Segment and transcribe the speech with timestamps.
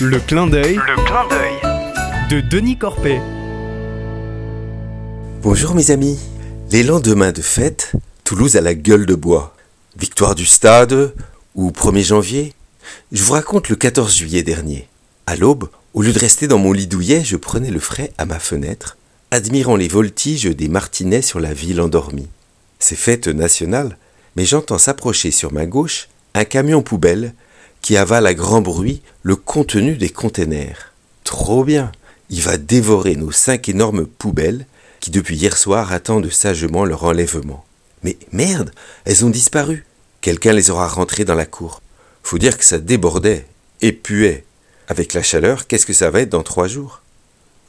[0.00, 2.30] Le clin d'œil Le clin d'œil.
[2.30, 3.20] de Denis Corpet.
[5.42, 6.18] Bonjour mes amis.
[6.70, 7.92] Les lendemains de fête,
[8.24, 9.54] Toulouse a la gueule de bois.
[9.98, 11.12] Victoire du stade
[11.54, 12.54] ou 1er janvier
[13.12, 14.88] Je vous raconte le 14 juillet dernier.
[15.26, 18.24] À l'aube, au lieu de rester dans mon lit douillet, je prenais le frais à
[18.24, 18.96] ma fenêtre,
[19.30, 22.28] admirant les voltiges des martinets sur la ville endormie.
[22.78, 23.98] C'est fête nationale,
[24.34, 27.34] mais j'entends s'approcher sur ma gauche un camion poubelle
[27.96, 30.92] avale à grand bruit le contenu des containers.
[31.24, 31.92] Trop bien
[32.28, 34.66] Il va dévorer nos cinq énormes poubelles
[35.00, 37.64] qui depuis hier soir attendent sagement leur enlèvement.
[38.02, 38.72] Mais merde,
[39.04, 39.86] elles ont disparu.
[40.20, 41.82] Quelqu'un les aura rentrées dans la cour.
[42.22, 43.46] Faut dire que ça débordait
[43.80, 44.44] et puait.
[44.88, 47.02] Avec la chaleur, qu'est-ce que ça va être dans trois jours?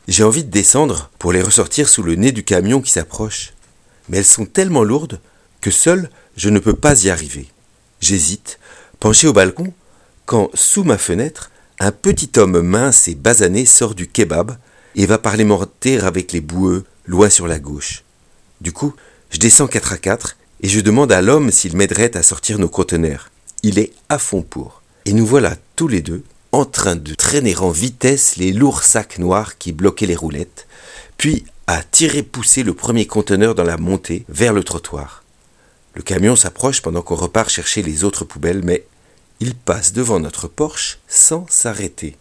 [0.08, 3.54] J'ai envie de descendre pour les ressortir sous le nez du camion qui s'approche.
[4.10, 5.20] Mais elles sont tellement lourdes
[5.62, 7.48] que seul je ne peux pas y arriver.
[8.00, 8.60] J'hésite,
[9.00, 9.74] penché au balcon,
[10.26, 14.58] quand, sous ma fenêtre, un petit homme mince et basané sort du kebab
[14.96, 18.04] et va parlementer avec les boueux, loin sur la gauche.
[18.62, 18.94] Du coup,
[19.30, 22.70] je descends quatre à quatre et je demande à l'homme s'il m'aiderait à sortir nos
[22.70, 23.32] conteneurs.
[23.64, 24.82] Il est à fond pour.
[25.06, 29.20] Et nous voilà tous les deux en train de traîner en vitesse les lourds sacs
[29.20, 30.68] noirs qui bloquaient les roulettes,
[31.18, 35.24] puis à tirer pousser le premier conteneur dans la montée vers le trottoir.
[35.94, 38.86] Le camion s'approche pendant qu'on repart chercher les autres poubelles, mais
[39.42, 42.16] il passe devant notre Porsche sans s'arrêter.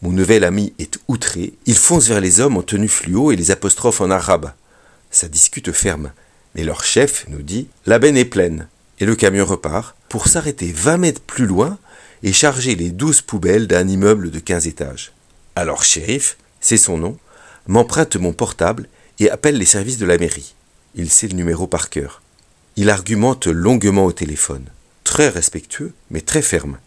[0.00, 3.50] Mon nouvel ami est outré, il fonce vers les hommes en tenue fluo et les
[3.50, 4.52] apostrophe en arabe.
[5.10, 6.12] Ça discute ferme,
[6.54, 8.68] mais leur chef nous dit La benne est pleine.
[8.98, 11.78] Et le camion repart pour s'arrêter 20 mètres plus loin
[12.22, 15.12] et charger les 12 poubelles d'un immeuble de 15 étages.
[15.56, 17.18] Alors shérif, c'est son nom,
[17.66, 20.54] m'emprunte mon portable et appelle les services de la mairie.
[20.94, 22.22] Il sait le numéro par cœur.
[22.76, 24.64] Il argumente longuement au téléphone,
[25.04, 26.78] très respectueux, mais très ferme.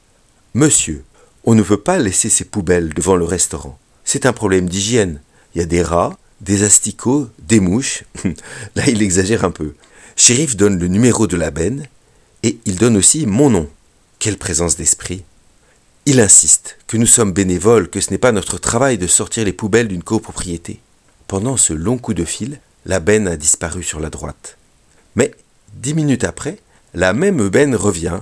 [0.53, 1.03] Monsieur,
[1.43, 3.77] on ne peut pas laisser ces poubelles devant le restaurant.
[4.03, 5.21] C'est un problème d'hygiène.
[5.53, 8.03] Il y a des rats, des asticots, des mouches.
[8.75, 9.73] Là, il exagère un peu.
[10.15, 11.87] Shérif donne le numéro de la benne
[12.43, 13.69] et il donne aussi mon nom.
[14.19, 15.23] Quelle présence d'esprit.
[16.05, 19.53] Il insiste que nous sommes bénévoles, que ce n'est pas notre travail de sortir les
[19.53, 20.79] poubelles d'une copropriété.
[21.27, 24.57] Pendant ce long coup de fil, la benne a disparu sur la droite.
[25.15, 25.31] Mais,
[25.73, 26.59] dix minutes après,
[26.95, 28.21] la même benne revient,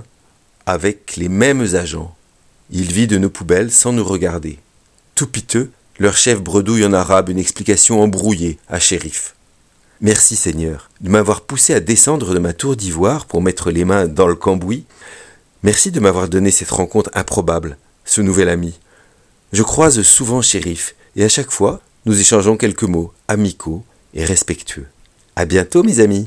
[0.66, 2.14] avec les mêmes agents.
[2.70, 4.58] Il vide nos poubelles sans nous regarder.
[5.14, 5.70] Tout piteux,
[6.00, 9.36] leur chef bredouille en arabe une explication embrouillée à shérif.
[10.00, 14.08] Merci Seigneur de m'avoir poussé à descendre de ma tour d'ivoire pour mettre les mains
[14.08, 14.84] dans le cambouis.
[15.62, 18.80] Merci de m'avoir donné cette rencontre improbable, ce nouvel ami.
[19.52, 24.88] Je croise souvent shérif et à chaque fois, nous échangeons quelques mots amicaux et respectueux.
[25.36, 26.26] À bientôt mes amis.